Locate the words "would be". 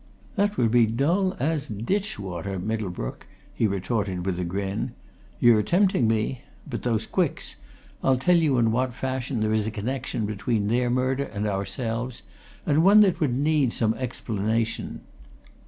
0.57-0.85